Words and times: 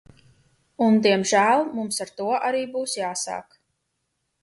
Un 0.85 0.97
diemžēl 1.07 1.63
mums 1.81 2.03
ar 2.07 2.15
to 2.21 2.33
arī 2.51 2.65
būs 2.75 2.99
jāsāk. 3.03 3.59